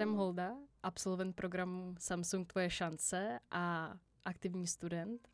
[0.00, 5.28] Adam Holda, absolvent programu Samsung Tvoje šance a aktivní student,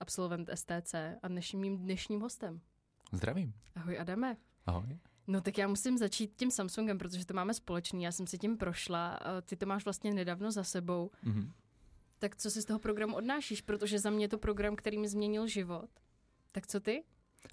[0.00, 2.60] absolvent STC a dnešním mým dnešním hostem.
[3.12, 3.54] Zdravím.
[3.76, 4.36] Ahoj Adame.
[4.66, 4.98] Ahoj.
[5.26, 8.02] No tak já musím začít tím Samsungem, protože to máme společný.
[8.02, 9.20] Já jsem si tím prošla.
[9.42, 11.10] Ty to máš vlastně nedávno za sebou.
[11.24, 11.52] Mm-hmm.
[12.18, 13.60] Tak co si z toho programu odnášíš?
[13.60, 15.90] Protože za mě je to program, který mi změnil život.
[16.52, 17.04] Tak co ty?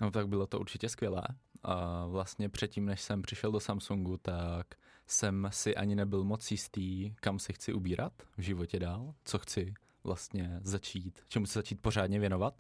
[0.02, 1.24] No tak bylo to určitě skvělé.
[1.68, 4.68] A vlastně předtím, než jsem přišel do Samsungu, tak
[5.08, 9.74] jsem si ani nebyl moc jistý, kam se chci ubírat v životě dál, co chci
[10.04, 12.56] vlastně začít, čemu se začít pořádně věnovat.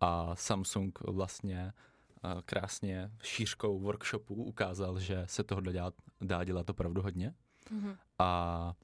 [0.00, 1.72] A Samsung vlastně
[2.44, 7.34] krásně šířkou workshopů ukázal, že se toho dá dělat, dá dělat opravdu hodně
[7.70, 7.96] mm-hmm.
[8.18, 8.74] a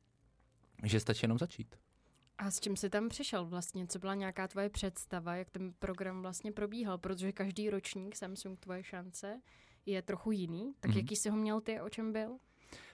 [0.84, 1.76] že stačí jenom začít.
[2.40, 3.86] A s čím jsi tam přišel vlastně?
[3.86, 6.98] Co byla nějaká tvoje představa, jak ten program vlastně probíhal?
[6.98, 9.40] Protože každý ročník Samsung Tvoje šance
[9.86, 10.74] je trochu jiný.
[10.80, 10.96] Tak mm-hmm.
[10.96, 12.38] jaký jsi ho měl ty, o čem byl?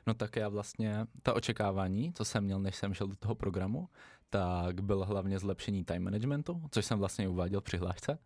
[0.07, 3.89] No tak já vlastně, ta očekávání, co jsem měl, než jsem šel do toho programu,
[4.31, 8.19] tak byl hlavně zlepšení time managementu, což jsem vlastně uváděl při hlášce.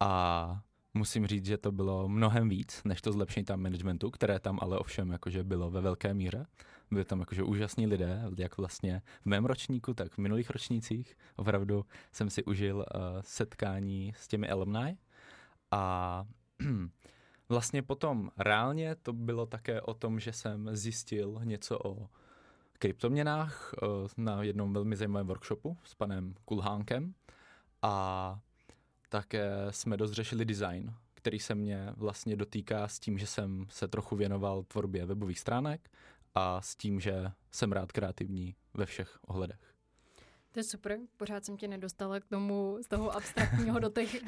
[0.00, 0.62] A
[0.94, 4.78] musím říct, že to bylo mnohem víc než to zlepšení tam managementu, které tam ale
[4.78, 6.46] ovšem jakože bylo ve velké míře.
[6.90, 11.16] Byli tam jakože úžasní lidé, jak vlastně v mém ročníku, tak v minulých ročnících.
[11.36, 14.98] Opravdu jsem si užil uh, setkání s těmi alumni.
[15.70, 16.24] A
[17.48, 22.08] vlastně potom reálně to bylo také o tom, že jsem zjistil něco o
[22.78, 27.14] kryptoměnách uh, na jednom velmi zajímavém workshopu s panem Kulhánkem.
[27.82, 28.38] A
[29.08, 33.88] také jsme dost řešili design, který se mě vlastně dotýká s tím, že jsem se
[33.88, 35.90] trochu věnoval tvorbě webových stránek
[36.36, 39.74] a s tím, že jsem rád kreativní ve všech ohledech.
[40.52, 44.16] To je super, pořád jsem tě nedostala k tomu z toho abstraktního do těch...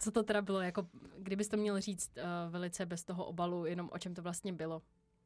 [0.00, 3.90] Co to teda bylo, jako kdybys to měl říct uh, velice bez toho obalu, jenom
[3.92, 4.82] o čem to vlastně bylo?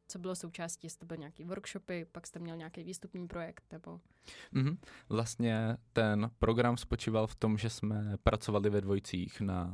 [0.08, 4.00] co bylo součástí, jestli to byly nějaký workshopy, pak jste měl nějaký výstupní projekt, nebo...
[4.54, 4.76] Mm-hmm.
[5.08, 9.72] Vlastně ten program spočíval v tom, že jsme pracovali ve dvojicích na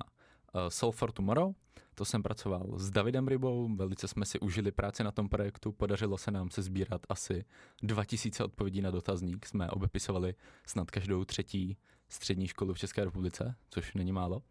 [0.69, 1.53] Soul for Tomorrow.
[1.95, 6.19] To jsem pracoval s Davidem Rybou, velice jsme si užili práci na tom projektu, podařilo
[6.19, 7.45] se nám se sbírat asi
[7.83, 10.35] 2000 odpovědí na dotazník, jsme obepisovali
[10.67, 11.77] snad každou třetí
[12.09, 14.43] střední školu v České republice, což není málo.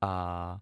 [0.00, 0.60] A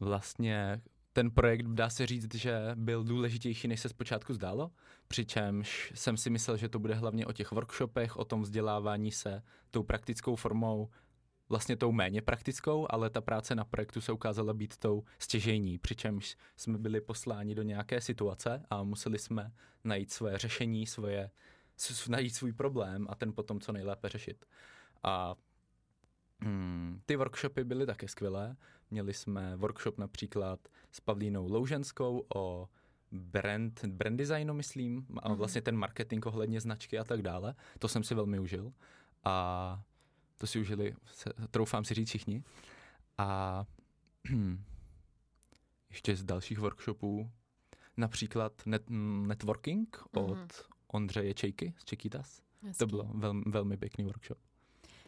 [0.00, 0.82] vlastně
[1.12, 4.70] ten projekt dá se říct, že byl důležitější, než se zpočátku zdálo,
[5.08, 9.42] přičemž jsem si myslel, že to bude hlavně o těch workshopech, o tom vzdělávání se
[9.70, 10.88] tou praktickou formou,
[11.48, 16.36] vlastně tou méně praktickou, ale ta práce na projektu se ukázala být tou stěžejní, přičemž
[16.56, 19.52] jsme byli posláni do nějaké situace a museli jsme
[19.84, 21.30] najít svoje řešení, svoje,
[22.08, 24.44] najít svůj problém a ten potom co nejlépe řešit.
[25.02, 25.34] A
[26.40, 28.56] Hmm, ty workshopy byly také skvělé.
[28.90, 30.60] Měli jsme workshop například
[30.92, 32.68] s Pavlínou Louženskou o
[33.12, 35.38] brand, brand designu, myslím, a mhm.
[35.38, 37.54] vlastně ten marketing ohledně značky a tak dále.
[37.78, 38.72] To jsem si velmi užil.
[39.24, 39.82] A
[40.38, 42.42] to si užili, se, troufám si říct všichni.
[43.18, 43.64] A
[45.90, 47.30] ještě z dalších workshopů,
[47.96, 48.82] například net,
[49.26, 50.48] networking od mm.
[50.88, 52.42] Ondřeje Čejky z Čekitas.
[52.78, 54.38] To bylo velmi, velmi pěkný workshop.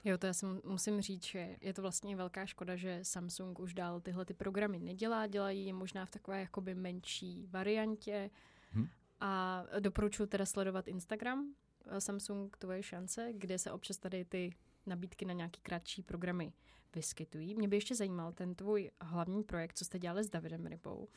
[0.05, 3.75] Jo, to já si musím říct, že je to vlastně velká škoda, že Samsung už
[3.75, 8.31] dál tyhle ty programy nedělá, dělají je možná v takové jakoby menší variantě.
[8.71, 8.89] Hmm.
[9.21, 11.55] A doporučuji teda sledovat Instagram
[11.87, 14.55] eh, Samsung Tvoje šance, kde se občas tady ty
[14.89, 16.53] nabídky na nějaký kratší programy
[16.95, 17.55] vyskytují.
[17.55, 21.09] Mě by ještě zajímal ten tvůj hlavní projekt, co jste dělali s Davidem Rybou,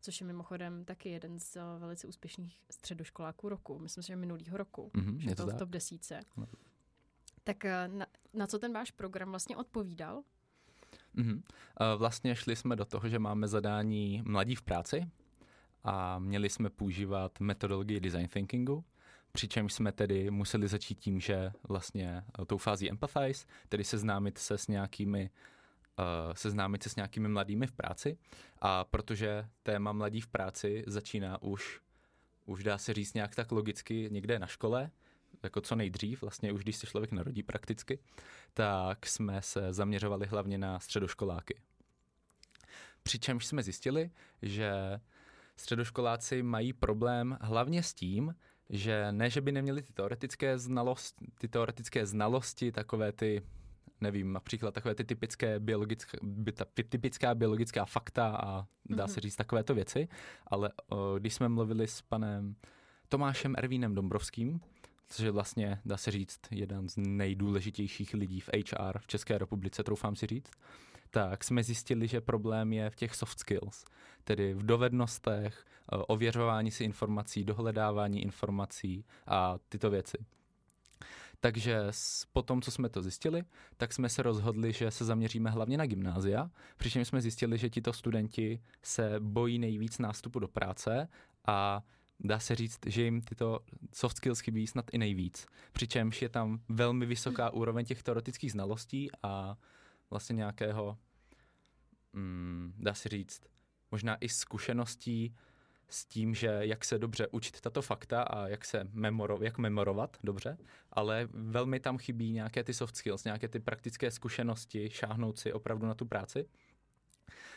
[0.00, 4.56] což je mimochodem taky jeden z eh, velice úspěšných středoškoláků roku, myslím si, že minulýho
[4.56, 6.20] roku, mm-hmm, že je to, to v top desíce.
[6.36, 6.46] No.
[7.44, 10.22] Tak eh, na, na co ten váš program vlastně odpovídal?
[11.16, 11.42] Mm-hmm.
[11.96, 15.10] Vlastně šli jsme do toho, že máme zadání Mladí v práci
[15.84, 18.84] a měli jsme používat metodologii design thinkingu,
[19.32, 24.58] přičemž jsme tedy museli začít tím, že vlastně eh, tou fází empathize, tedy seznámit se
[24.58, 25.30] s nějakými
[25.98, 28.18] uh, seznámit se s nějakými mladými v práci
[28.58, 31.80] a protože téma mladí v práci začíná už
[32.46, 34.90] už dá se říct nějak tak logicky někde na škole,
[35.42, 37.98] jako co nejdřív, vlastně už když se člověk narodí prakticky,
[38.54, 41.60] tak jsme se zaměřovali hlavně na středoškoláky.
[43.02, 44.10] Přičemž jsme zjistili,
[44.42, 44.72] že
[45.56, 48.34] středoškoláci mají problém hlavně s tím,
[48.72, 53.42] že ne, že by neměli ty teoretické znalosti, ty teoretické znalosti, takové ty,
[54.00, 56.18] nevím, například takové ty typické biologické,
[56.74, 60.08] ty typická biologická fakta a dá se říct takovéto věci,
[60.46, 62.56] ale o, když jsme mluvili s panem
[63.08, 64.60] Tomášem Ervínem Dombrovským,
[65.08, 69.84] což je vlastně, dá se říct, jeden z nejdůležitějších lidí v HR v České republice,
[69.84, 70.50] troufám si říct,
[71.14, 73.84] tak jsme zjistili, že problém je v těch soft skills,
[74.24, 80.18] tedy v dovednostech, eh, ověřování si informací, dohledávání informací a tyto věci.
[81.40, 81.78] Takže
[82.32, 83.42] po tom, co jsme to zjistili,
[83.76, 87.92] tak jsme se rozhodli, že se zaměříme hlavně na gymnázia, přičemž jsme zjistili, že tito
[87.92, 91.08] studenti se bojí nejvíc nástupu do práce
[91.46, 91.82] a
[92.20, 93.60] dá se říct, že jim tyto
[93.94, 95.46] soft skills chybí snad i nejvíc.
[95.72, 99.56] Přičemž je tam velmi vysoká úroveň těch teoretických znalostí a
[100.12, 100.98] vlastně nějakého,
[102.12, 103.42] mm, dá se říct,
[103.90, 105.36] možná i zkušeností
[105.88, 110.16] s tím, že jak se dobře učit tato fakta a jak se memoro, jak memorovat
[110.24, 110.58] dobře,
[110.92, 115.86] ale velmi tam chybí nějaké ty soft skills, nějaké ty praktické zkušenosti, šáhnout si opravdu
[115.86, 116.48] na tu práci.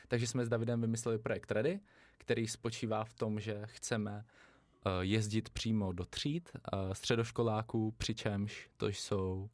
[0.07, 1.79] Takže jsme s Davidem vymysleli projekt Ready,
[2.17, 8.87] který spočívá v tom, že chceme eh, jezdit přímo do tříd eh, středoškoláků, přičemž to
[8.87, 9.49] jsou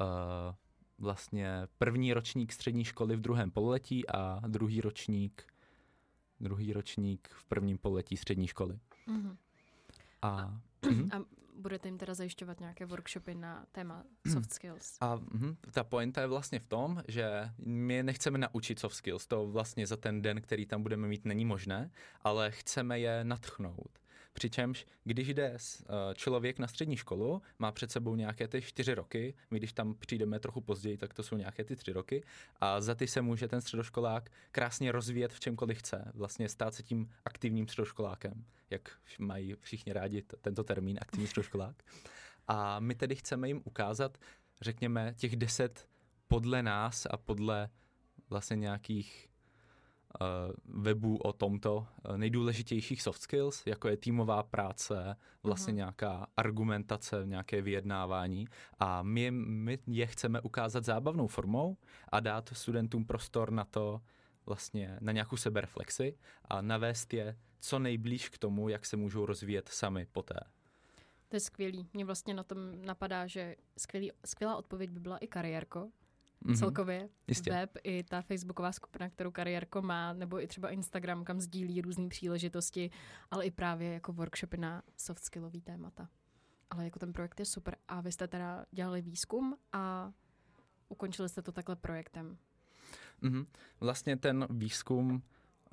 [0.00, 0.65] eh,
[0.98, 5.46] vlastně první ročník střední školy v druhém pololetí a druhý ročník
[6.40, 8.78] druhý ročník v prvním pololetí střední školy.
[9.08, 9.36] Mm-hmm.
[10.22, 10.60] A, a,
[10.90, 11.08] mhm.
[11.12, 11.24] a
[11.58, 14.96] budete jim teda zajišťovat nějaké workshopy na téma soft skills?
[15.00, 19.46] A mh, ta pointa je vlastně v tom, že my nechceme naučit soft skills, to
[19.46, 21.90] vlastně za ten den, který tam budeme mít, není možné,
[22.22, 23.98] ale chceme je natchnout.
[24.36, 29.34] Přičemž, když jde eh, člověk na střední školu, má před sebou nějaké ty čtyři roky,
[29.50, 32.24] my když tam přijdeme trochu později, tak to jsou nějaké ty tři roky,
[32.60, 36.82] a za ty se může ten středoškolák krásně rozvíjet v čemkoliv chce, vlastně stát se
[36.82, 41.82] tím aktivním středoškolákem, jak mají všichni rádi tento termín, aktivní středoškolák.
[42.48, 44.18] A my tedy chceme jim ukázat,
[44.60, 45.88] řekněme, těch deset
[46.28, 47.68] podle nás a podle
[48.30, 49.28] vlastně nějakých
[50.64, 55.76] webů o tomto eh, nejdůležitějších soft skills, jako je týmová práce, vlastně uh-huh.
[55.76, 58.46] nějaká argumentace, nějaké vyjednávání
[58.78, 61.76] a my, my je chceme ukázat zábavnou formou
[62.08, 64.00] a dát studentům prostor na to,
[64.46, 69.68] vlastně na nějakou sebereflexi a navést je co nejblíž k tomu, jak se můžou rozvíjet
[69.68, 70.40] sami poté.
[71.28, 71.88] To je skvělý.
[71.92, 75.90] Mě vlastně na tom napadá, že skvělý, skvělá odpověď by byla i kariérko,
[76.46, 76.58] mm-hmm.
[76.58, 77.08] celkově.
[77.28, 77.50] Jistě.
[77.50, 82.08] Web i ta facebooková skupina, kterou kariérko má, nebo i třeba Instagram, kam sdílí různé
[82.08, 82.90] příležitosti,
[83.30, 86.08] ale i právě jako workshopy na soft skillový témata.
[86.70, 87.76] Ale jako ten projekt je super.
[87.88, 90.12] A vy jste teda dělali výzkum a
[90.88, 92.38] ukončili jste to takhle projektem.
[93.22, 93.46] Mm-hmm.
[93.80, 95.22] Vlastně ten výzkum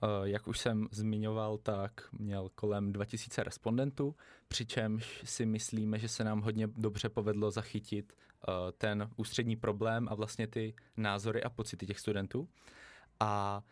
[0.04, 4.16] Eh, jak už jsem zmiňoval, tak měl kolem 2000 respondentů,
[4.48, 8.14] přičemž si myslíme, že se nám hodně dobře povedlo zachytit
[8.78, 12.50] ten ústřední problém a vlastně ty názory a pocity těch studentů.
[13.20, 13.64] A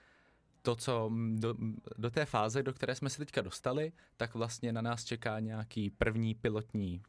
[0.61, 1.55] to, co do,
[1.97, 5.89] do té fáze, do které jsme se teďka dostali, tak vlastně na nás čeká nějaký
[5.89, 7.01] první pilotní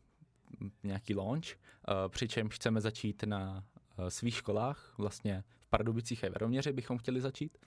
[0.82, 3.64] nějaký launch, eh, přičemž chceme začít na
[4.08, 7.58] svých školách, vlastně v Pardubicích a Veroměři bychom chtěli začít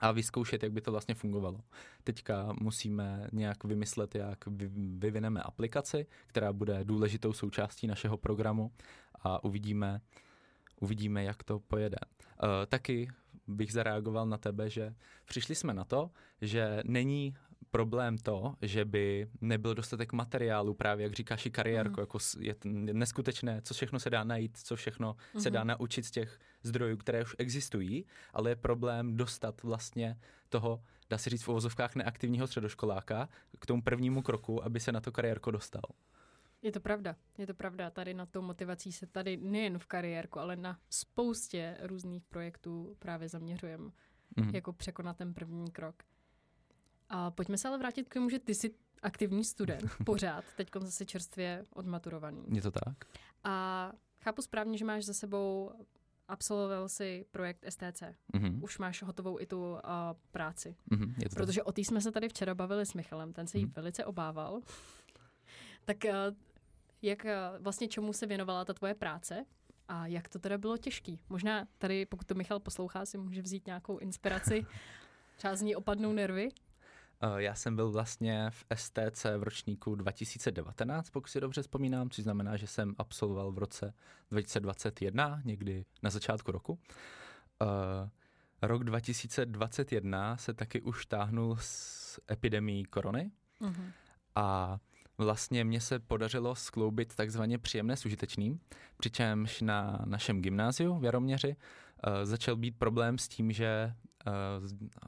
[0.00, 1.60] a vyzkoušet, jak by to vlastně fungovalo.
[2.04, 4.38] Teďka musíme nějak vymyslet, jak
[4.98, 8.72] vyvineme aplikaci, která bude důležitou součástí našeho programu
[9.22, 10.00] a uvidíme,
[10.80, 11.96] uvidíme, jak to pojede.
[12.42, 13.08] Uh, taky
[13.46, 14.94] bych zareagoval na tebe, že
[15.24, 16.10] přišli jsme na to,
[16.40, 17.34] že není
[17.70, 22.02] problém to, že by nebyl dostatek materiálu, právě jak říkáš i kariérko, mm.
[22.02, 22.54] jako je
[22.92, 25.40] neskutečné, co všechno se dá najít, co všechno mm.
[25.40, 25.68] se dá mhm.
[25.68, 30.18] naučit z těch zdrojů, které už existují, ale je problém dostat vlastně
[30.48, 33.28] toho, dá se říct v uvozovkách neaktivního středoškoláka
[33.58, 35.82] k tomu prvnímu kroku, aby se na to kariérko dostal.
[36.62, 37.90] Je to pravda, je to pravda.
[37.90, 43.28] Tady na tou motivací se tady nejen v kariérku, ale na spoustě různých projektů právě
[43.28, 43.90] zaměřujeme,
[44.36, 44.50] mm.
[44.54, 46.02] jako překonat ten první krok.
[47.10, 51.06] A pojďme se ale vrátit k tomu, že ty jsi aktivní student pořád, teď zase
[51.06, 52.44] čerstvě odmaturovaný.
[52.52, 53.04] Je to tak.
[53.44, 55.72] A chápu správně, že máš za sebou
[56.28, 58.02] absolvoval si projekt STC.
[58.34, 58.62] Mm-hmm.
[58.62, 59.78] Už máš hotovou i tu uh,
[60.30, 60.76] práci.
[60.90, 61.68] Mm-hmm, je to Protože tak.
[61.68, 63.72] o té jsme se tady včera bavili s Michalem, ten se jí mm-hmm.
[63.72, 64.60] velice obával.
[65.84, 66.36] tak uh,
[67.02, 69.44] jak uh, vlastně čemu se věnovala ta tvoje práce
[69.88, 71.20] a jak to teda bylo těžký?
[71.28, 74.66] Možná tady, pokud to Michal poslouchá, si může vzít nějakou inspiraci.
[75.36, 76.48] Třeba z ní opadnou nervy.
[77.22, 82.24] Eh, já jsem byl vlastně v STC v ročníku 2019, pokud si dobře vzpomínám, což
[82.24, 83.94] znamená, že jsem absolvoval v roce
[84.30, 86.78] 2021, někdy na začátku roku.
[87.62, 88.08] Uh,
[88.62, 93.92] rok 2021 se taky už táhnul s epidemí korony uh-huh.
[94.34, 94.78] a
[95.18, 98.60] vlastně mně se podařilo skloubit takzvaně příjemné s užitečným,
[98.96, 103.94] přičemž na našem gymnáziu v Jaroměři uh, začal být problém s tím, že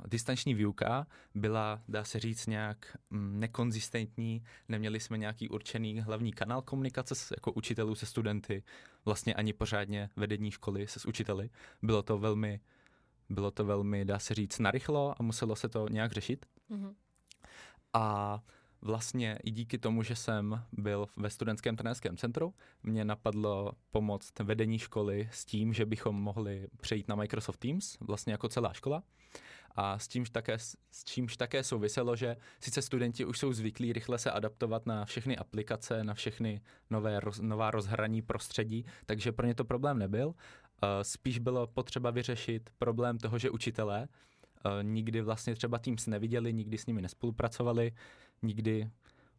[0.06, 4.44] distanční výuka byla, dá se říct, nějak mm, nekonzistentní.
[4.68, 8.62] Neměli jsme nějaký určený hlavní kanál komunikace s, jako učitelů se studenty,
[9.04, 11.50] vlastně ani pořádně vedení školy se s učiteli.
[11.82, 12.60] Bylo to velmi,
[13.28, 16.46] bylo to velmi, dá se říct, narychlo a muselo se to nějak řešit.
[16.70, 16.94] Mm-hmm.
[17.92, 18.40] A
[18.82, 24.78] vlastně i díky tomu, že jsem byl ve studentském trenérském centru, mě napadlo pomoct vedení
[24.78, 29.02] školy s tím, že bychom mohli přejít na Microsoft Teams, vlastně jako celá škola.
[29.76, 30.58] A s čímž také,
[30.90, 35.36] s čímž také souviselo, že sice studenti už jsou zvyklí rychle se adaptovat na všechny
[35.36, 36.60] aplikace, na všechny
[36.90, 40.34] nové, roz, nová rozhraní prostředí, takže pro ně to problém nebyl.
[41.02, 44.08] Spíš bylo potřeba vyřešit problém toho, že učitelé
[44.82, 47.92] nikdy vlastně třeba Teams neviděli, nikdy s nimi nespolupracovali,
[48.42, 48.90] nikdy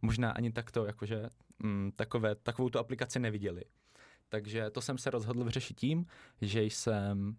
[0.01, 1.29] možná ani takto, jakože
[1.60, 3.62] mm, takové, takovou tu aplikaci neviděli.
[4.29, 6.05] Takže to jsem se rozhodl vyřešit tím,
[6.41, 7.36] že jsem uh,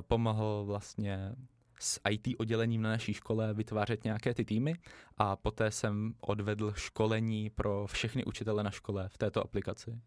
[0.00, 1.34] pomohl vlastně
[1.80, 4.74] s IT oddělením na naší škole vytvářet nějaké ty týmy
[5.18, 10.00] a poté jsem odvedl školení pro všechny učitele na škole v této aplikaci.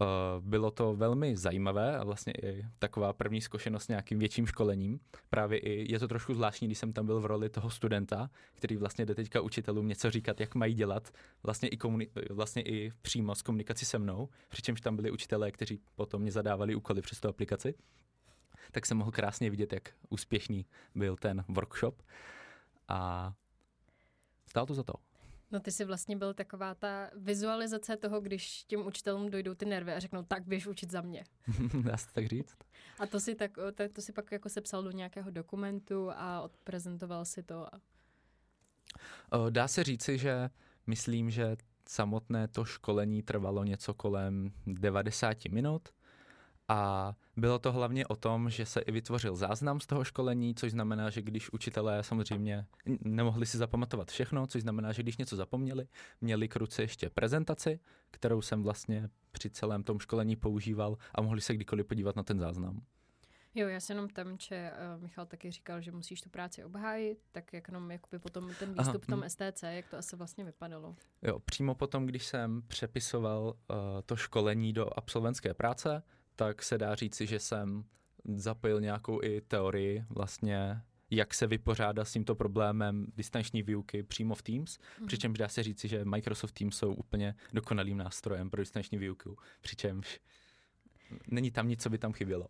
[0.00, 0.04] Eh,
[0.40, 5.00] bylo to velmi zajímavé a vlastně i taková první zkušenost s nějakým větším školením.
[5.30, 8.76] Právě i je to trošku zvláštní, když jsem tam byl v roli toho studenta, který
[8.76, 11.10] vlastně jde teďka učitelům něco říkat, jak mají dělat,
[11.42, 15.80] vlastně i, komuni- vlastně i přímo s komunikací se mnou, přičemž tam byli učitelé, kteří
[15.94, 17.74] potom mě zadávali úkoly přes tu aplikaci.
[18.70, 22.02] Tak jsem mohl krásně vidět, jak úspěšný byl ten workshop.
[22.88, 23.32] A
[24.46, 25.13] stálo to za to.
[25.54, 29.92] No ty jsi vlastně byl taková ta vizualizace toho, když těm učitelům dojdou ty nervy
[29.92, 31.24] a řeknou, tak běž učit za mě.
[31.82, 32.56] Dá se tak říct.
[32.98, 37.24] A to si, tak, to, to si pak jako sepsal do nějakého dokumentu a odprezentoval
[37.24, 37.74] si to.
[37.74, 37.80] A...
[39.50, 40.50] Dá se říci, že
[40.86, 41.56] myslím, že
[41.88, 45.88] samotné to školení trvalo něco kolem 90 minut
[46.68, 50.70] a bylo to hlavně o tom, že se i vytvořil záznam z toho školení, což
[50.70, 52.66] znamená, že když učitelé samozřejmě
[53.00, 55.86] nemohli si zapamatovat všechno, což znamená, že když něco zapomněli,
[56.20, 57.80] měli k ruce ještě prezentaci,
[58.10, 62.38] kterou jsem vlastně při celém tom školení používal a mohli se kdykoliv podívat na ten
[62.38, 62.80] záznam.
[63.56, 67.18] Jo, já se jenom tam, že uh, Michal taky říkal, že musíš tu práci obhájit,
[67.32, 69.28] tak jak jenom jakoby potom ten výstup Aha, v tom hm.
[69.28, 70.96] STC, jak to asi vlastně vypadalo?
[71.22, 76.02] Jo, přímo potom, když jsem přepisoval uh, to školení do absolventské práce,
[76.36, 77.84] tak se dá říci, že jsem
[78.34, 84.42] zapojil nějakou i teorii vlastně jak se vypořádá s tímto problémem distanční výuky přímo v
[84.42, 85.06] Teams, mm.
[85.06, 90.20] přičemž dá se říci, že Microsoft Teams jsou úplně dokonalým nástrojem pro distanční výuku, přičemž
[91.28, 92.48] není tam nic, co by tam chybělo.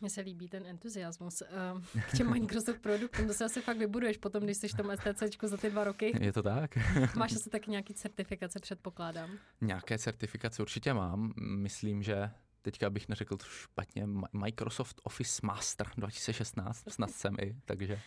[0.00, 3.26] Mně se líbí ten entuziasmus uh, k těm Microsoft produktům.
[3.26, 6.12] To se asi fakt vybuduješ potom, když jsi v tom STCčku za ty dva roky.
[6.20, 6.78] Je to tak.
[7.16, 9.30] Máš asi taky nějaký certifikace, předpokládám.
[9.60, 11.32] Nějaké certifikace určitě mám.
[11.36, 12.30] Myslím, že
[12.62, 18.00] teďka bych neřekl to špatně, Microsoft Office Master 2016, snad jsem i, takže...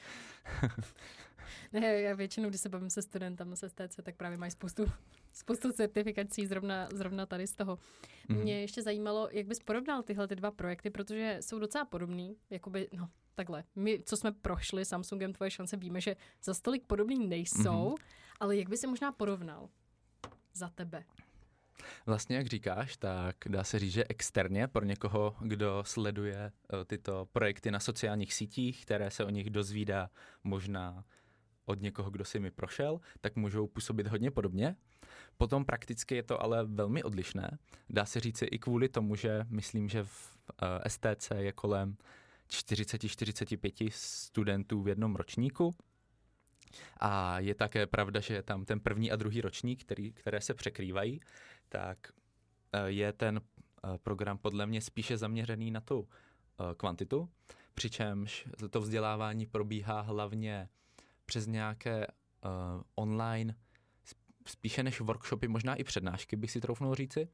[1.73, 4.85] ne, já většinou, když se bavím se studentem se STC, tak právě mají spoustu,
[5.33, 7.79] spoustu certifikací zrovna, zrovna tady z toho.
[8.29, 8.37] Mm.
[8.37, 12.87] Mě ještě zajímalo, jak bys porovnal tyhle ty dva projekty, protože jsou docela podobný, jakoby,
[12.93, 13.63] no, takhle.
[13.75, 17.95] My, co jsme prošli Samsungem, tvoje šance, víme, že za stolik podobný nejsou, mm.
[18.39, 19.69] ale jak by si možná porovnal
[20.53, 21.03] za tebe?
[22.05, 27.27] Vlastně, jak říkáš, tak dá se říct, že externě pro někoho, kdo sleduje eh, tyto
[27.31, 30.09] projekty na sociálních sítích, které se o nich dozvídá
[30.43, 31.03] možná
[31.65, 34.75] od někoho, kdo si mi prošel, tak můžou působit hodně podobně.
[35.37, 37.57] Potom prakticky je to ale velmi odlišné.
[37.89, 40.37] Dá se říct i kvůli tomu, že myslím, že v
[40.85, 41.97] eh, STC je kolem
[42.49, 45.75] 40-45 studentů v jednom ročníku.
[46.99, 50.53] A je také pravda, že je tam ten první a druhý ročník, který, které se
[50.53, 51.19] překrývají
[51.69, 51.97] tak
[52.73, 57.29] eh, je ten eh, program podle mě spíše zaměřený na tu eh, kvantitu,
[57.73, 60.69] přičemž to vzdělávání probíhá hlavně
[61.25, 62.07] přes nějaké
[62.95, 63.55] online,
[64.47, 67.27] spíše než workshopy, možná i přednášky, bych si troufnul říci.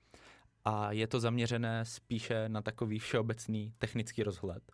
[0.65, 4.71] A je to zaměřené spíše na takový všeobecný technický rozhled.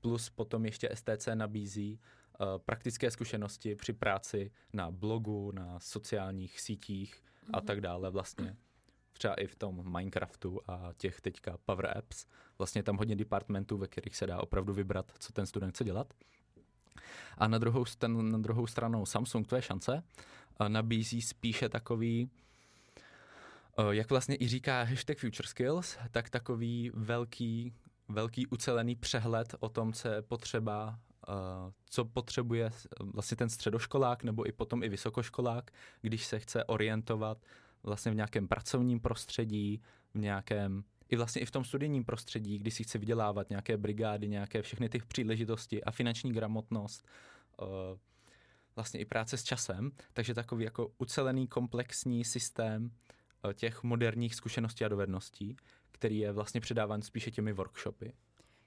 [0.00, 2.00] Plus potom ještě STC nabízí
[2.64, 7.22] praktické zkušenosti při práci na blogu, na sociálních sítích
[7.52, 7.66] a mhm.
[7.66, 8.56] tak dále vlastně
[9.22, 12.26] třeba i v tom Minecraftu a těch teďka Power Apps.
[12.58, 16.14] Vlastně tam hodně departmentů, ve kterých se dá opravdu vybrat, co ten student chce dělat.
[17.38, 20.02] A na druhou, ten, na druhou stranu Samsung, to je šance,
[20.68, 22.30] nabízí spíše takový,
[23.90, 27.72] jak vlastně i říká hashtag Future Skills, tak takový velký,
[28.08, 30.98] velký ucelený přehled o tom, co je potřeba
[31.90, 37.38] co potřebuje vlastně ten středoškolák nebo i potom i vysokoškolák, když se chce orientovat
[37.82, 39.82] vlastně v nějakém pracovním prostředí,
[40.14, 44.28] v nějakém i vlastně i v tom studijním prostředí, kdy si chci vydělávat nějaké brigády,
[44.28, 47.06] nějaké všechny ty příležitosti a finanční gramotnost,
[47.60, 47.66] uh,
[48.76, 52.84] vlastně i práce s časem, takže takový jako ucelený komplexní systém
[53.44, 55.56] uh, těch moderních zkušeností a dovedností,
[55.90, 58.12] který je vlastně předáván spíše těmi workshopy.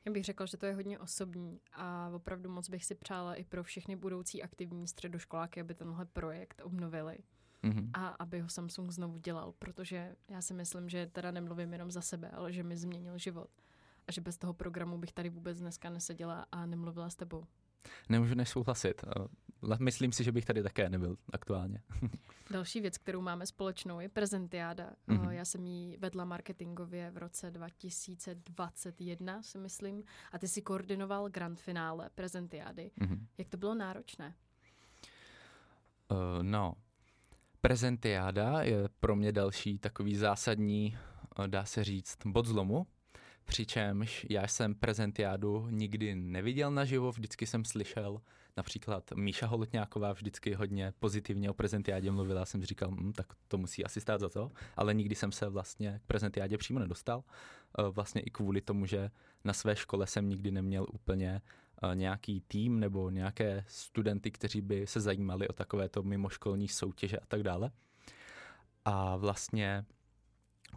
[0.05, 3.43] Já bych řekla, že to je hodně osobní a opravdu moc bych si přála i
[3.43, 7.17] pro všechny budoucí aktivní středoškoláky, aby tenhle projekt obnovili
[7.65, 7.89] mm-hmm.
[7.93, 12.01] a aby ho Samsung znovu dělal, protože já si myslím, že teda nemluvím jenom za
[12.01, 13.50] sebe, ale že mi změnil život
[14.07, 17.43] a že bez toho programu bych tady vůbec dneska neseděla a nemluvila s tebou.
[18.10, 19.05] Nemůžu než souhlasit.
[19.79, 21.81] Myslím si, že bych tady také nebyl aktuálně.
[22.51, 24.91] Další věc, kterou máme společnou, je prezentiáda.
[25.07, 25.29] Mm-hmm.
[25.29, 31.60] Já jsem ji vedla marketingově v roce 2021, si myslím, a ty si koordinoval grand
[31.60, 32.91] finále prezentiády.
[33.01, 33.19] Mm-hmm.
[33.38, 34.36] Jak to bylo náročné?
[36.12, 36.74] Uh, no,
[37.65, 40.98] prezentiáda je pro mě další takový zásadní,
[41.43, 42.88] eh, dá se říct, bod zlomu,
[43.45, 48.22] Přičemž já jsem prezentiádu nikdy neviděl naživo, vždycky jsem slyšel,
[48.57, 53.57] například Míša Holotňáková vždycky hodně pozitivně o prezentiádě mluvila, jsem si říkal, hm, tak to
[53.57, 57.24] musí asi stát za to, ale nikdy jsem se vlastně k prezentiádě přímo nedostal.
[57.79, 59.12] Eh, vlastně i kvůli tomu, že
[59.43, 61.41] na své škole jsem nikdy neměl úplně
[61.94, 67.44] nějaký tým nebo nějaké studenty, kteří by se zajímali o takovéto mimoškolní soutěže a tak
[67.44, 67.72] dále.
[68.86, 69.86] A vlastně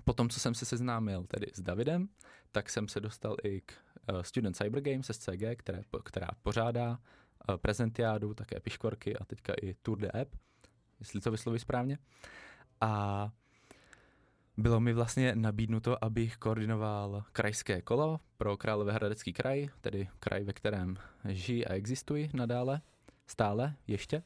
[0.04, 2.08] Potom, co jsem se seznámil tedy s Davidem,
[2.52, 3.72] tak jsem se dostal i k
[4.12, 9.74] uh, Student Cyber Games SCG, které, která pořádá uh, prezentiádu, také piškvorky a teďka i
[9.74, 10.34] Tour de App,
[11.00, 11.98] jestli to vysloví správně.
[12.80, 13.32] A
[14.58, 20.96] bylo mi vlastně nabídnuto, abych koordinoval krajské kolo pro Královéhradecký kraj, tedy kraj, ve kterém
[21.28, 22.80] žijí a existuji nadále,
[23.26, 24.22] stále ještě.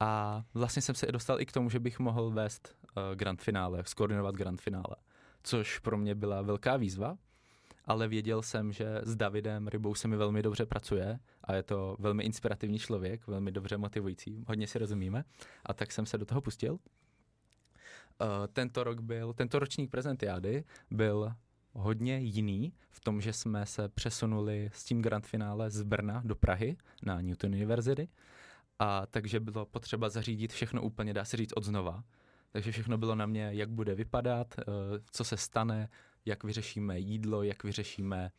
[0.00, 3.82] A vlastně jsem se dostal i k tomu, že bych mohl vést uh, grand finále,
[3.86, 4.96] skoordinovat grand finále,
[5.42, 7.18] což pro mě byla velká výzva,
[7.84, 11.96] ale věděl jsem, že s Davidem Rybou se mi velmi dobře pracuje a je to
[11.98, 15.24] velmi inspirativní člověk, velmi dobře motivující, hodně si rozumíme
[15.66, 16.78] a tak jsem se do toho pustil.
[18.20, 21.32] Uh, tento rok byl, tento ročník prezentiády byl
[21.72, 26.34] hodně jiný v tom, že jsme se přesunuli s tím grand finále z Brna do
[26.34, 28.08] Prahy na Newton University
[28.78, 32.04] a takže bylo potřeba zařídit všechno úplně, dá se říct, od znova.
[32.52, 34.62] Takže všechno bylo na mě, jak bude vypadat, eh,
[35.10, 35.88] co se stane,
[36.24, 38.30] jak vyřešíme jídlo, jak vyřešíme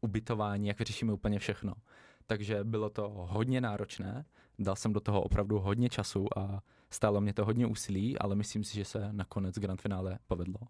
[0.00, 1.74] ubytování, jak vyřešíme úplně všechno.
[2.30, 4.24] Takže bylo to hodně náročné,
[4.58, 8.64] dal jsem do toho opravdu hodně času a stálo mě to hodně úsilí, ale myslím
[8.64, 10.60] si, že se nakonec grand finále povedlo.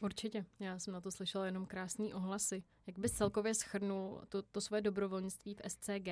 [0.00, 2.62] Určitě, já jsem na to slyšela jenom krásný ohlasy.
[2.86, 6.08] Jak bys celkově schrnul to, to své dobrovolnictví v SCG?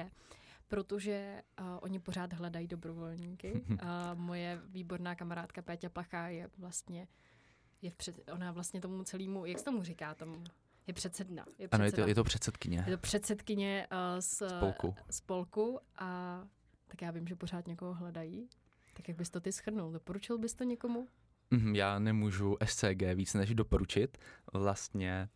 [0.68, 3.64] protože uh, oni pořád hledají dobrovolníky.
[3.81, 7.09] A moje výborná kamarádka Péťa Plachá je vlastně,
[7.83, 10.44] je v před, ona vlastně tomu celému, jak se tomu říká, tomu
[10.87, 11.46] je předsedna.
[11.59, 12.85] Je ano, je to, je to předsedkyně.
[12.87, 14.94] Je to předsedkyně uh, z, spolku.
[15.11, 16.40] spolku a
[16.87, 18.49] tak já vím, že pořád někoho hledají.
[18.94, 19.92] Tak jak bys to ty schrnul?
[19.92, 21.09] Doporučil bys to někomu?
[21.51, 24.18] Mhm, já nemůžu SCG víc než doporučit.
[24.53, 25.29] Vlastně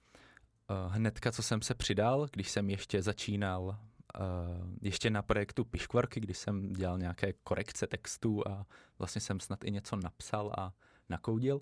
[0.70, 3.78] uh, hnedka, co jsem se přidal, když jsem ještě začínal
[4.20, 8.66] Uh, ještě na projektu Piškvarky, kdy jsem dělal nějaké korekce textů a
[8.98, 10.72] vlastně jsem snad i něco napsal a
[11.08, 11.60] nakoudil,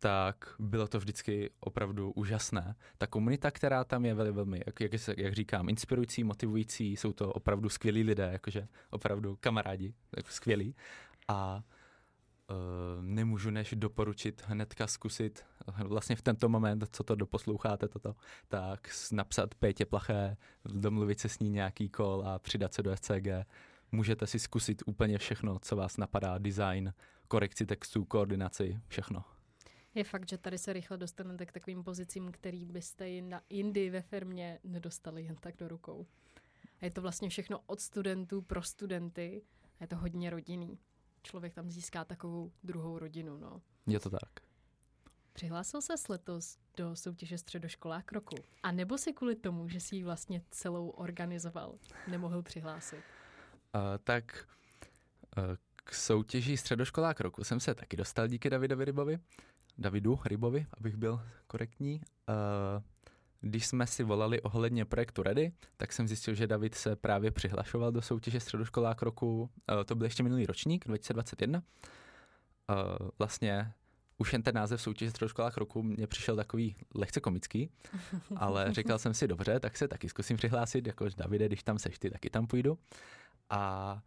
[0.00, 2.74] tak bylo to vždycky opravdu úžasné.
[2.98, 7.32] Ta komunita, která tam je velmi, velmi jak, jak, jak říkám, inspirující, motivující, jsou to
[7.32, 10.76] opravdu skvělí lidé, jakože opravdu kamarádi, tak skvělí.
[11.28, 11.62] A
[12.50, 15.44] uh, nemůžu než doporučit hnedka zkusit
[15.84, 18.16] vlastně v tento moment, co to doposloucháte toto,
[18.48, 23.28] tak napsat Pétě Plaché, domluvit se s ní nějaký kol a přidat se do SCG.
[23.92, 26.92] Můžete si zkusit úplně všechno, co vás napadá, design,
[27.28, 29.24] korekci textů, koordinaci, všechno.
[29.94, 33.08] Je fakt, že tady se rychle dostanete k takovým pozicím, který byste
[33.50, 36.06] jindy ve firmě nedostali jen tak do rukou.
[36.80, 39.42] A je to vlastně všechno od studentů pro studenty.
[39.80, 40.78] A je to hodně rodinný
[41.22, 43.38] člověk tam získá takovou druhou rodinu.
[43.38, 43.62] No.
[43.86, 44.30] Je to tak.
[45.32, 48.36] Přihlásil se letos do soutěže středoškolák roku?
[48.62, 53.00] A nebo si kvůli tomu, že si ji vlastně celou organizoval, nemohl přihlásit?
[53.74, 54.48] Uh, tak
[55.36, 55.44] uh,
[55.76, 59.18] k soutěži středoškolák roku jsem se taky dostal díky Davidovi Rybovi.
[59.80, 62.00] Davidu Rybovi, abych byl korektní.
[62.28, 62.82] Uh,
[63.40, 67.92] když jsme si volali ohledně projektu Ready, tak jsem zjistil, že David se právě přihlašoval
[67.92, 69.50] do soutěže středoškolák roku.
[69.80, 71.62] Eh, to byl ještě minulý ročník, 2021.
[72.70, 72.74] Eh,
[73.18, 73.72] vlastně
[74.18, 77.70] už jen ten název soutěže středoškolák roku mě přišel takový lehce komický,
[78.36, 81.98] ale říkal jsem si, dobře, tak se taky zkusím přihlásit, jako Davide, když tam seš
[81.98, 82.78] ty, taky tam půjdu.
[83.50, 84.02] A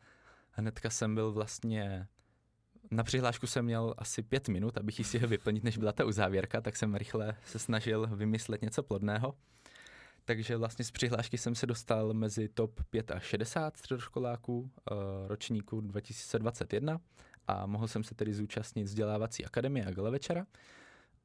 [0.51, 2.07] hnedka jsem byl vlastně
[2.93, 6.61] na přihlášku jsem měl asi pět minut, abych ji stihl vyplnit, než byla ta uzávěrka,
[6.61, 9.35] tak jsem rychle se snažil vymyslet něco plodného.
[10.25, 14.67] Takže vlastně z přihlášky jsem se dostal mezi top 5 a 60 středoškoláků uh,
[15.27, 17.01] ročníku 2021
[17.47, 20.45] a mohl jsem se tedy zúčastnit vzdělávací akademie a večera.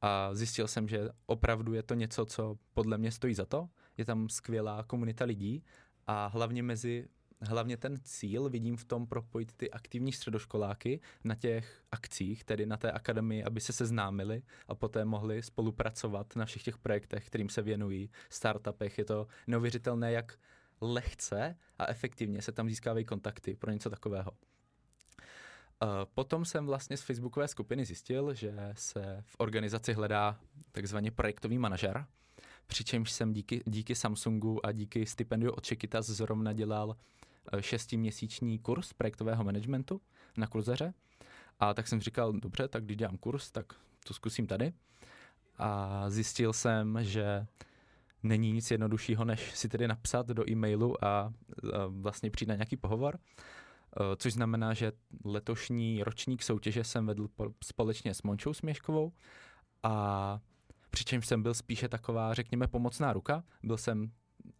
[0.01, 3.69] A zjistil jsem, že opravdu je to něco, co podle mě stojí za to.
[3.97, 5.63] Je tam skvělá komunita lidí
[6.07, 7.07] a hlavně mezi
[7.41, 12.77] hlavně ten cíl vidím v tom propojit ty aktivní středoškoláky na těch akcích, tedy na
[12.77, 17.61] té akademii, aby se seznámili a poté mohli spolupracovat na všech těch projektech, kterým se
[17.61, 18.97] věnují, startupech.
[18.97, 20.39] Je to neuvěřitelné, jak
[20.81, 24.31] lehce a efektivně se tam získávají kontakty pro něco takového.
[26.13, 30.39] Potom jsem vlastně z facebookové skupiny zjistil, že se v organizaci hledá
[30.71, 32.05] takzvaný projektový manažer,
[32.67, 37.18] přičemž jsem díky, díky Samsungu a díky stipendiu od Chiquitas zrovna dělal eh,
[37.59, 40.01] šestiměsíční kurz projektového managementu
[40.37, 40.93] na kurzeře.
[41.59, 43.73] A tak jsem říkal, dobře, tak když dělám kurz, tak
[44.07, 44.73] to zkusím tady.
[45.57, 47.45] A zjistil jsem, že
[48.23, 51.33] není nic jednoduššího, než si tedy napsat do e-mailu a,
[51.87, 53.19] vlastně přijít na nějaký pohovor.
[53.97, 54.91] Eh, což znamená, že
[55.25, 57.27] letošní ročník soutěže jsem vedl
[57.63, 59.11] společně s Mončou Směškovou
[59.83, 60.39] a
[60.89, 63.43] přičemž jsem byl spíše taková, řekněme, pomocná ruka.
[63.63, 64.11] Byl jsem,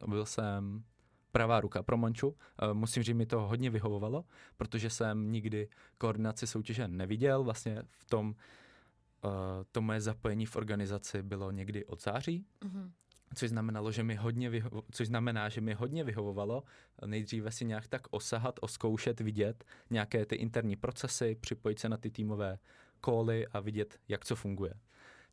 [0.07, 0.83] byl jsem
[1.31, 2.35] pravá ruka pro Monču.
[2.61, 4.25] Eh, musím říct, mi to hodně vyhovovalo,
[4.57, 7.43] protože jsem nikdy koordinaci soutěže neviděl.
[7.43, 8.35] Vlastně v tom
[9.25, 9.29] eh,
[9.71, 12.45] to moje zapojení v organizaci bylo někdy od září.
[12.61, 12.91] Mm-hmm
[13.35, 16.63] což znamenalo, že mi hodně vyho- což znamená, že mi hodně vyhovovalo
[17.05, 22.11] nejdříve si nějak tak osahat, oskoušet, vidět nějaké ty interní procesy, připojit se na ty
[22.11, 22.59] týmové
[23.01, 24.73] koly a vidět, jak co funguje.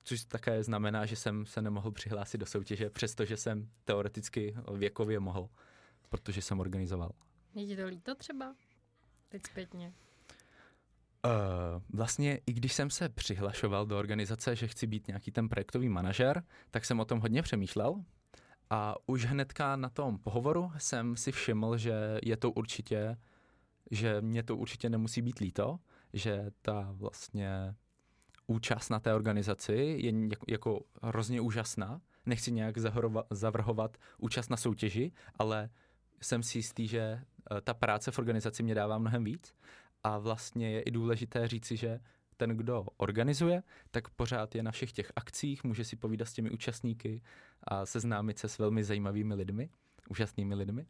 [0.04, 5.48] Což také znamená, že jsem se nemohl přihlásit do soutěže, přestože jsem teoreticky věkově mohl,
[6.09, 7.11] protože jsem organizoval.
[7.55, 8.55] Je ti to líto třeba?
[9.29, 9.92] Teď zpětně.
[11.25, 15.88] Uh, vlastně i když jsem se přihlašoval do organizace, že chci být nějaký ten projektový
[15.88, 18.05] manažer, tak jsem o tom hodně přemýšlel.
[18.71, 23.16] A už hnedka na tom pohovoru jsem si všiml, že je to určitě,
[23.90, 25.79] že mě to určitě nemusí být líto,
[26.12, 27.75] že ta vlastně
[28.47, 30.12] účast na té organizaci je
[30.49, 32.01] jako hrozně úžasná.
[32.27, 32.75] Nechci nějak
[33.31, 35.71] zavrhovat účast na soutěži, ale
[36.20, 39.55] jsem si jistý, že eh, ta práce v organizaci mě dává mnohem víc
[40.05, 42.00] a vlastně je i důležité říci, že
[42.37, 46.50] ten, kdo organizuje, tak pořád je na všech těch akcích, může si povídat s těmi
[46.50, 47.22] účastníky
[47.62, 49.70] a seznámit se s velmi zajímavými lidmi,
[50.09, 50.87] úžasnými lidmi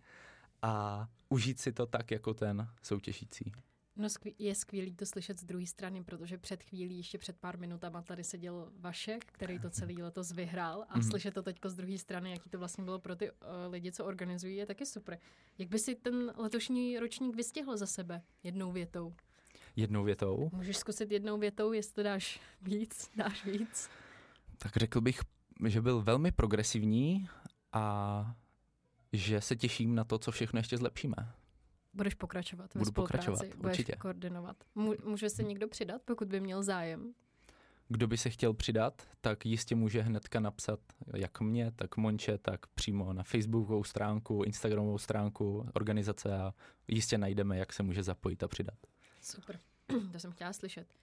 [0.62, 3.52] a užít si to tak, jako ten soutěžící.
[3.96, 8.02] No je skvělý to slyšet z druhé strany, protože před chvílí, ještě před pár minutama
[8.02, 11.10] tady seděl Vašek, který to celý letos vyhrál a mm-hmm.
[11.10, 13.36] slyšet to teďko z druhé strany, jaký to vlastně bylo pro ty uh,
[13.70, 15.18] lidi, co organizují, je taky super.
[15.58, 19.14] Jak by si ten letošní ročník vystihl za sebe jednou větou?
[19.76, 20.50] Jednou větou?
[20.52, 23.90] Můžeš zkusit jednou větou, jestli dáš víc, dáš víc.
[24.58, 25.20] Tak řekl bych,
[25.66, 27.28] že byl velmi progresivní
[27.72, 28.36] a
[29.12, 31.32] že se těším na to, co všechno ještě zlepšíme.
[31.96, 33.96] Budeš pokračovat ve Budu pokračovat, budeš určitě.
[33.96, 34.56] koordinovat.
[35.04, 37.14] Může se někdo přidat, pokud by měl zájem?
[37.88, 40.80] Kdo by se chtěl přidat, tak jistě může hnedka napsat
[41.14, 46.54] jak mě, tak Monče, tak přímo na Facebookovou stránku, Instagramovou stránku organizace a
[46.88, 48.78] jistě najdeme, jak se může zapojit a přidat.
[49.22, 49.60] Super,
[50.12, 50.94] to jsem chtěla slyšet.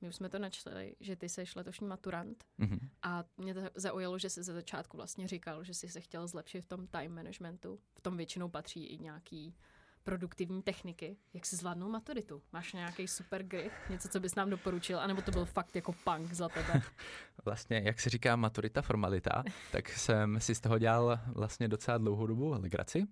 [0.00, 2.88] My už jsme to načli, že ty jsi letošní maturant mm-hmm.
[3.02, 6.60] a mě to zaujalo, že jsi ze začátku vlastně říkal, že jsi se chtěl zlepšit
[6.60, 7.78] v tom time managementu.
[7.94, 9.54] V tom většinou patří i nějaký
[10.04, 11.16] produktivní techniky.
[11.34, 12.42] Jak si zvládnul maturitu?
[12.52, 13.72] Máš nějaký super grip?
[13.90, 15.00] Něco, co bys nám doporučil?
[15.00, 16.82] A nebo to byl fakt jako punk za tebe?
[17.44, 22.26] Vlastně, jak se říká maturita formalita, tak jsem si z toho dělal vlastně docela dlouhou
[22.26, 23.06] dobu legraci.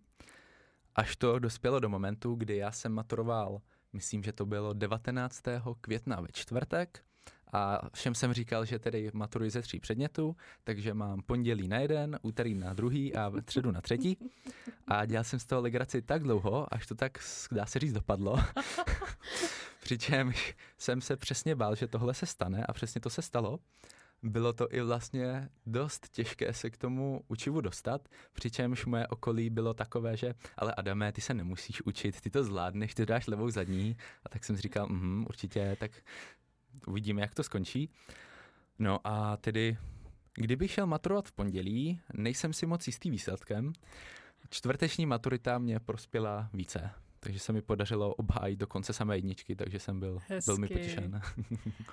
[0.94, 3.61] Až to dospělo do momentu, kdy já jsem maturoval,
[3.92, 5.42] myslím, že to bylo 19.
[5.81, 7.05] května ve čtvrtek,
[7.53, 12.19] a všem jsem říkal, že tedy maturuji ze tří předmětů, takže mám pondělí na jeden,
[12.23, 14.17] úterý na druhý a středu na třetí.
[14.89, 17.19] A dělal jsem z toho legraci tak dlouho, až to tak,
[17.53, 18.39] dá se říct, dopadlo.
[19.83, 23.59] Přičemž jsem se přesně bál, že tohle se stane a přesně to se stalo.
[24.23, 29.75] Bylo to i vlastně dost těžké se k tomu učivu dostat, přičemž moje okolí bylo
[29.75, 33.97] takové, že ale Adame, ty se nemusíš učit, ty to zvládneš, ty dáš levou zadní.
[34.25, 35.91] A tak jsem si říkal, mm, určitě, tak
[36.87, 37.90] uvidíme, jak to skončí.
[38.79, 39.77] No a tedy,
[40.35, 43.73] kdybych šel maturovat v pondělí, nejsem si moc jistý výsledkem.
[44.51, 46.90] Čtvrteční maturita mě prospěla více,
[47.21, 50.51] takže se mi podařilo obhájit do konce samé jedničky, takže jsem byl Hezky.
[50.51, 51.21] velmi potěšen.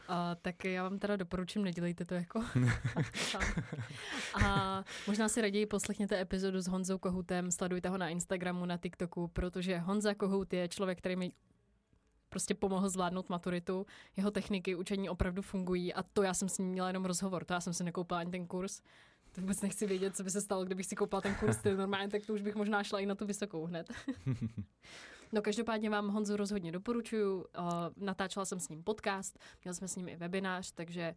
[0.08, 2.44] A, tak já vám teda doporučím, nedělejte to jako
[4.44, 9.28] A možná si raději poslechněte epizodu s Honzou Kohutem, sledujte ho na Instagramu, na TikToku,
[9.28, 11.32] protože Honza Kohut je člověk, který mi
[12.30, 13.86] prostě pomohl zvládnout maturitu.
[14.18, 17.54] Jeho techniky učení opravdu fungují a to já jsem s ním měla jenom rozhovor, to
[17.54, 18.82] já jsem si nekoupila ani ten kurz.
[19.32, 22.10] To vůbec nechci vědět, co by se stalo, kdybych si koupila ten kurz ty normálně,
[22.10, 23.94] tak to už bych možná šla i na tu vysokou hned.
[25.32, 27.36] No každopádně vám Honzu rozhodně doporučuju.
[27.38, 27.46] Uh,
[27.98, 31.16] natáčela jsem s ním podcast, měl jsme s ním i webinář, takže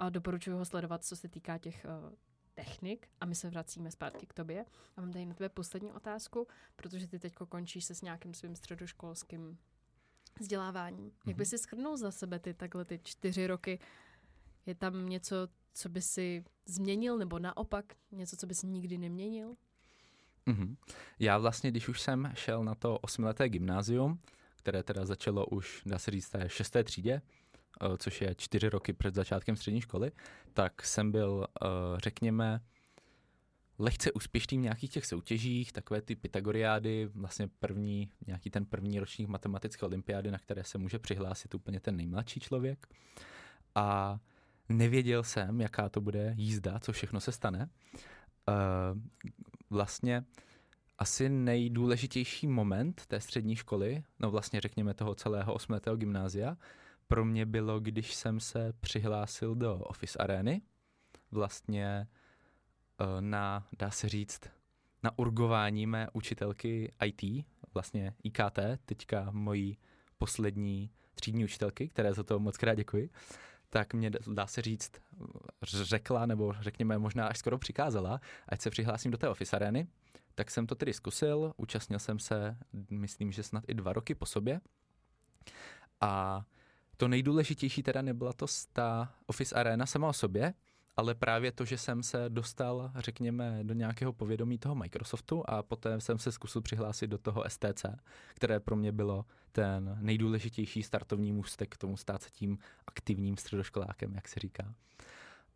[0.00, 2.14] uh, doporučuji ho sledovat, co se týká těch uh,
[2.54, 4.64] technik a my se vracíme zpátky k tobě.
[4.96, 8.56] A mám tady na tebe poslední otázku, protože ty teď končíš se s nějakým svým
[8.56, 9.58] středoškolským
[10.40, 11.10] vzděláváním.
[11.10, 11.28] Mm-hmm.
[11.28, 11.48] Jak by mhm.
[11.48, 13.78] si schrnul za sebe ty takhle ty čtyři roky?
[14.66, 19.56] Je tam něco, co by si změnil, nebo naopak něco, co by si nikdy neměnil?
[20.46, 20.76] Mm-hmm.
[21.18, 24.20] Já vlastně, když už jsem šel na to osmileté gymnázium,
[24.56, 28.92] které teda začalo už, dá se říct, té šesté třídě, eh, což je čtyři roky
[28.92, 30.12] před začátkem střední školy,
[30.52, 32.60] tak jsem byl, eh, řekněme,
[33.80, 39.28] lehce úspěšný v nějakých těch soutěžích, takové ty Pythagoriády, vlastně první, nějaký ten první ročník
[39.28, 42.86] matematické olympiády, na které se může přihlásit úplně ten nejmladší člověk.
[43.74, 44.18] A
[44.68, 47.68] nevěděl jsem, jaká to bude jízda, co všechno se stane.
[48.48, 49.00] Uh,
[49.70, 50.24] vlastně
[50.98, 56.56] asi nejdůležitější moment té střední školy, no vlastně řekněme toho celého osmletého gymnázia,
[57.08, 60.62] pro mě bylo, když jsem se přihlásil do Office Areny,
[61.30, 62.06] vlastně
[63.20, 64.40] na, dá se říct,
[65.02, 69.78] na urgování mé učitelky IT, vlastně IKT, teďka mojí
[70.18, 73.10] poslední třídní učitelky, které za to moc krát děkuji
[73.70, 74.92] tak mě dá se říct,
[75.62, 79.86] řekla, nebo řekněme možná až skoro přikázala, ať se přihlásím do té Office Areny.
[80.34, 82.56] Tak jsem to tedy zkusil, účastnil jsem se,
[82.90, 84.60] myslím, že snad i dva roky po sobě.
[86.00, 86.44] A
[86.96, 90.54] to nejdůležitější teda nebyla to ta Office Arena sama o sobě,
[90.96, 96.00] ale právě to, že jsem se dostal, řekněme, do nějakého povědomí toho Microsoftu a poté
[96.00, 97.84] jsem se zkusil přihlásit do toho STC,
[98.34, 104.14] které pro mě bylo ten nejdůležitější startovní můstek k tomu stát se tím aktivním středoškolákem,
[104.14, 104.74] jak se říká.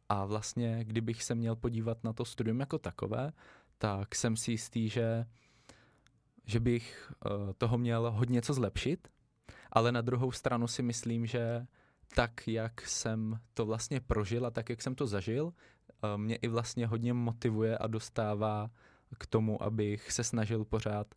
[0.09, 3.33] A vlastně, kdybych se měl podívat na to studium jako takové,
[3.79, 5.27] tak jsem si jistý, že,
[6.47, 9.09] že bych uh, toho měl hodně co zlepšit,
[9.73, 11.66] ale na druhou stranu si myslím, že
[12.14, 15.53] tak, jak jsem to vlastně prožil a tak, jak jsem to zažil,
[15.88, 18.70] eh, mě i vlastně hodně motivuje a dostává
[19.18, 21.14] k tomu, abych se snažil pořád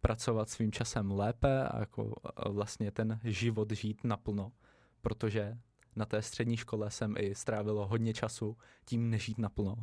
[0.00, 4.52] pracovat svým časem lépe a jako eh, vlastně ten život žít naplno,
[5.00, 5.58] protože
[5.96, 9.76] na té střední škole jsem i strávilo hodně času tím nežít naplno.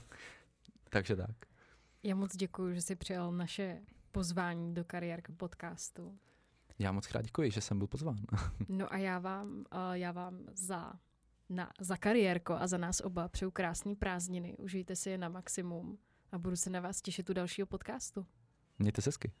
[0.90, 1.36] Takže tak.
[2.02, 3.80] Já moc děkuji, že jsi přijal naše
[4.10, 6.18] pozvání do kariérky podcastu.
[6.82, 8.16] Já moc krát děkuji, že jsem byl pozván.
[8.68, 10.92] no a já vám, já vám za,
[11.48, 14.56] na, za kariérko a za nás oba přeju krásné prázdniny.
[14.56, 15.98] Užijte si je na maximum
[16.32, 18.26] a budu se na vás těšit u dalšího podcastu.
[18.78, 19.32] Mějte se hezky.